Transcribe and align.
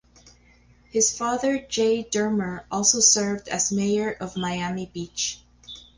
His 0.89 1.15
father 1.15 1.59
Jay 1.59 2.03
Dermer 2.03 2.63
also 2.71 2.99
served 2.99 3.47
as 3.49 3.71
mayor 3.71 4.11
of 4.13 4.35
Miami 4.35 4.89
Beach. 4.91 5.41